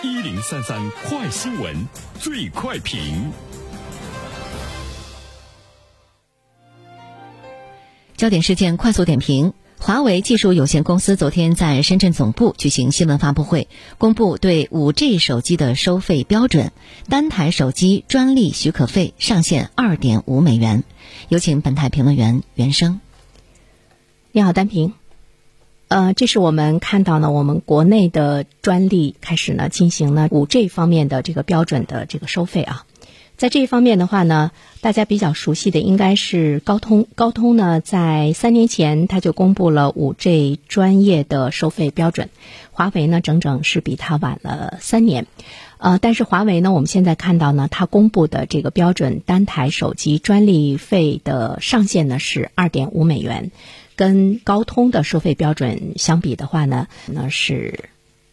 [0.00, 1.74] 一零三三快新闻，
[2.20, 3.32] 最快评。
[8.16, 13.66] 焦点事件快速点评：华为技术有限公司昨天在深圳总部举行新闻发布会，
[13.98, 16.70] 公布对五 G 手机的收费标准，
[17.08, 20.84] 单台手机专利许可费上限二点五美元。
[21.28, 23.00] 有请本台评论员袁生。
[24.30, 24.94] 你好，单平。
[25.88, 32.84] 呃，这是我们看到呢，我们国内的专利开始呢进行了五 G 方面的这个标准的这个收费啊。
[33.38, 34.50] 在这一方面的话呢，
[34.82, 37.06] 大家比较熟悉的应该是高通。
[37.14, 42.28] 高通呢，在三年前它就公布了五 G 专业的收费标准，
[42.70, 45.26] 华为呢整整是比它晚了三年。
[45.78, 53.52] 呃，但是华为呢，我们现在看到呢，它公布的这个标准单台手机专利费的上限呢是二点五美元，
[53.96, 57.90] 跟高通的收费标准相比的话呢，那是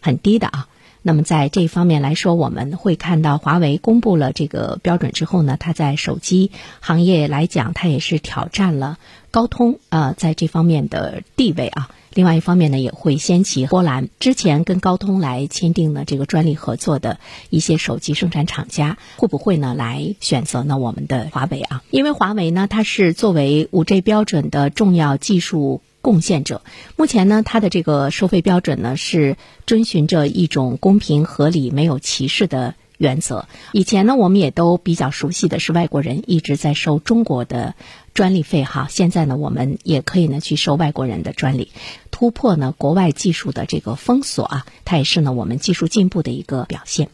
[0.00, 0.68] 很低的啊。
[1.08, 6.50] 那么在这方面来说，我们会看到华为公布了这个标准之后呢，它在手机
[6.80, 8.98] 行业来讲，它也是挑战了
[9.30, 11.88] 高通啊在这方面的地位啊。
[12.12, 14.10] 另外一方面呢，也会掀起波澜。
[14.20, 21.82] 之前跟高通来签订的这个专利合作的一些手机生产厂家，会不会呢来选择呢我们的华为啊？
[21.90, 25.80] 因为华为呢，它是作为五 G 标准的重要技术。
[26.08, 26.62] 贡献者，
[26.96, 33.46] 目前呢，它的这个收费标准呢是遵循着一种公平、合理、没有歧视的原则。
[33.72, 37.74] 以前呢，我们也都比较熟悉的是外国人一直在收中国的
[38.12, 41.70] 专利费哈，现在呢，我们也可以呢去收外国人的专利，
[42.10, 47.08] 突破呢国外技术的这个封锁啊，它也是呢我们技术进步的一个表现。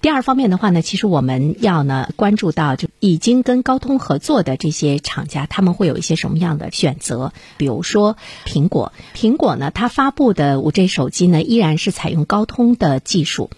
[0.00, 7.32] 第二方面的话呢，其实我们要呢关注到，就已经跟高通合作的这些厂家，他们会有一些什么样的选择？
[7.56, 13.50] 比如说苹果，苹果呢，它发布的五 G 手机呢，依然是采用高通的技术。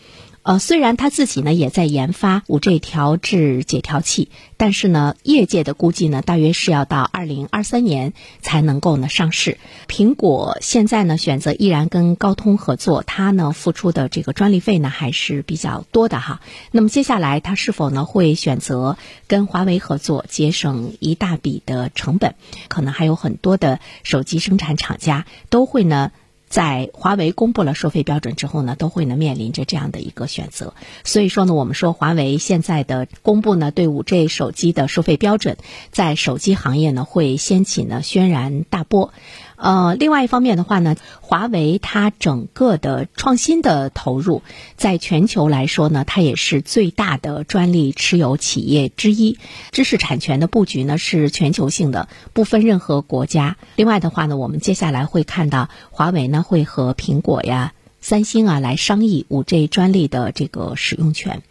[0.42, 9.58] 呃，虽然他自己呢也在研发五 G 调制解调器，但是呢，业界的估计呢，大约是要到二零二三年才能够呢上市。
[9.86, 16.40] 苹果现在呢选择依然跟高通合作，它呢付出的这个专利费呢还是比较多的哈。
[16.70, 22.34] 那么接下来它是否呢会选择跟华为合作，节省一大笔的成本？
[22.68, 26.12] 可能还有很多的手机生产厂家都会呢。
[26.50, 30.74] 在华为公布了收费标准之后呢，都会呢面临着这样的一个选择。
[31.04, 35.56] 所以说呢，我们说华为现在的公布呢对五 G 手机的收费标准，
[35.92, 39.14] 在手机行业呢会掀起呢轩然大波。
[39.60, 44.42] 呃，另外一方面的话呢，华为它整个的创新的投入，
[44.76, 49.38] 在全球来说呢，它也是最大的专利持有企业之一，
[49.70, 53.58] 知识产权的布局呢是全球性的，不分任何国家。
[53.76, 61.42] 另外的话呢，我们接下来会看到华为呢会和苹果呀、三星啊来商议五 G 专利的这个使用权。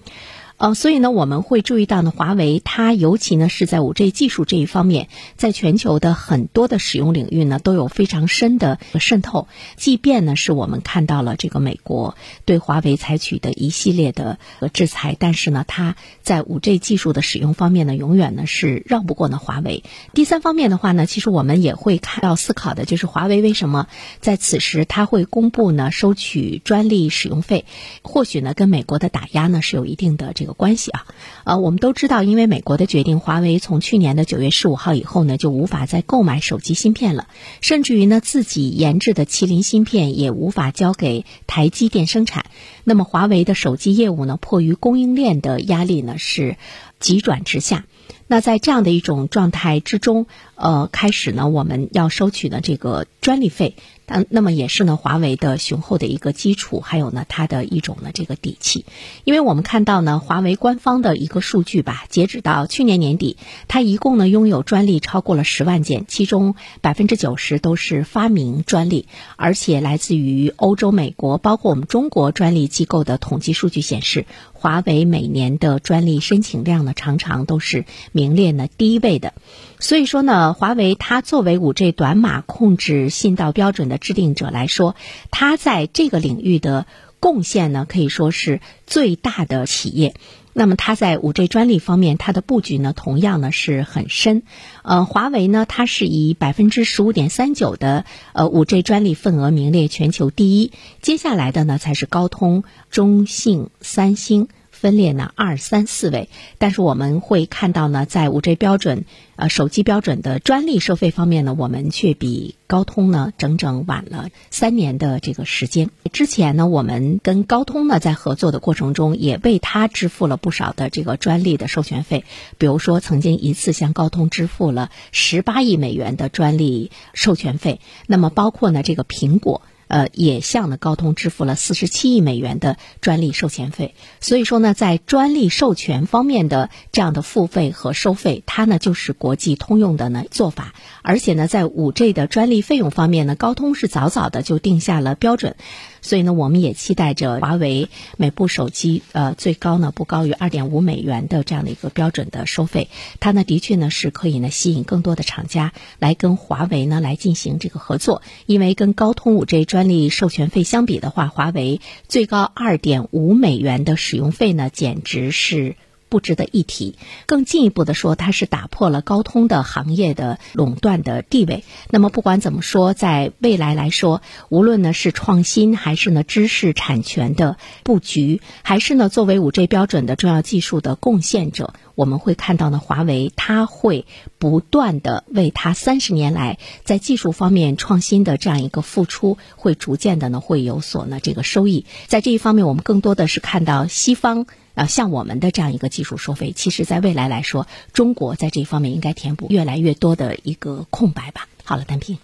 [0.59, 9.47] 呃，所以呢，我们会注意到呢，华为它尤其呢是在五 G 技术这一方面，在全球的很多的使用领域呢，都有非常深的渗透。
[9.77, 14.37] 即便呢是我们看到了这个美国对华为采取的一系列的
[14.73, 19.85] 制裁，但是呢，它在五 G 技术的使用方面呢，永远呢是绕不过呢华为。
[20.13, 23.87] 第三方面的话呢，其实我们也会看到思考的就是华为为什么
[24.19, 27.63] 在此时它会公布呢收取专利使用费？
[28.01, 30.48] 或许呢跟美国的打压呢是有一定的这个。
[30.53, 31.05] 关系啊，
[31.43, 37.27] 呃，我们都知道，因为美国的决定，华为从去年的九月十五号以后呢，就无法再购买手机芯片了，
[37.61, 42.45] 甚至于呢，自己研制的麒麟芯片也无法交给台积电生产。
[42.83, 46.57] 那么，华为的手机业务呢，迫于供应链的压力呢，是
[46.99, 47.85] 急转直下。
[48.27, 53.75] 那在这样的一种状态之中，呃，开始呢，我们要收取的这个专利费。
[54.05, 58.85] 但，那么也是呢，华为的雄厚的一个基础，还有呢，它的一种呢这个底气。
[59.23, 69.07] 因为我们看到呢，华为官方的一个数据吧，截止到去年年底，它一共呢拥有专利超过了十万件，其中百分之九十都是发明专利，
[69.37, 74.25] 而且来自于欧洲、美国，包括我们中国专利机构的统计数据显示，
[74.59, 79.33] 华为每年的专利申请量呢，常常都是名列呢第一位的。
[79.79, 84.97] 所以说呢，华为它作为五 G 短码控制信道标准的制定者来说，
[85.31, 86.87] 它在这个领域的
[87.21, 90.13] 贡献呢，可以说是最大的企业。
[90.59, 94.43] 那么它在五 G 专利方面，它的布局呢，同样呢是很深。
[94.83, 98.03] 呃，华为呢，它是以百分之十五点三九的
[98.33, 104.49] 呃五 G 专利份额名列全球第一，接下来的呢才是高通、中兴、三星。
[104.79, 109.03] 分列呢二三四位，但是我们会看到呢，在五 G 标准
[109.35, 115.89] 呃手机标准的专利收费方面呢，我们却比高通呢整整晚了三年的这个时间。
[116.13, 122.23] 之前呢，我们跟高通呢在合作的过程中，也为它支付了不少的这个专利的授权费，
[122.57, 129.61] 比如说曾经一次向高通支付了十八亿美元的专利授权费，那么包括呢这个苹果。
[129.89, 133.95] 呃，也向呢高通支付了四十七亿美元的专利授权费。
[134.21, 140.75] 所以说呢，在专利授权方面的这样的付费和收费，它呢就是国际通用的呢做法。
[141.01, 145.55] 而且呢，在五 G 的专利费用方面呢，高通是早早的就定下了标准。
[146.01, 152.89] 所以呢，我们也期待着华为每部手机呃最高呢不高于二点五美元的这样的一个标准的收费。
[153.19, 165.75] 它呢的确呢是可以呢吸引更多的厂家来跟华为呢来进行这个合作，因为跟高通五 G 专利授权费相比的话，华为最高二点五美元的使用费呢简直是。
[166.09, 166.95] 不值得一提。
[167.25, 171.63] 更进一步的说，它是打破了高通的行业的垄断的地位。
[171.89, 184.05] 那么不管怎么说，在未来来说，无论呢是创新，还是呢知识产权的布局，还是呢作为五 G 标准的重要技术的贡献者，我们会看到呢，华为它会
[184.37, 191.85] 不断的为它三十年来在技术方面创新的这样一个付出，会逐渐的呢会有所呢这个收益。
[192.07, 194.47] 在这一方面，我们更多的是看到西方。
[194.75, 201.49] 啊，像我们的这样一个技术收费，其实在未来来说，中国在这方面应该填补越来越多的一个空白吧。
[201.63, 202.17] 好了，单平，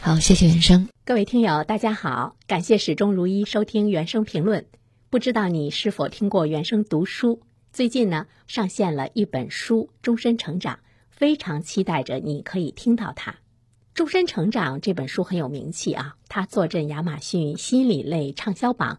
[0.00, 0.88] 好，谢谢原生。
[1.04, 4.66] 各位听友，大家好，感谢始终如一收听原生评论。
[5.10, 7.40] 不知道你是否听过原生读书？
[7.72, 10.74] 最近呢，上线了一本书《终身成长》，
[11.10, 13.32] 非常期待着你可以听到它。
[13.94, 18.98] 《终身成长》这本书很有名气啊，它坐镇亚马逊心理类畅销榜。